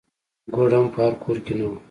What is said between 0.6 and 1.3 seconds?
هم په هر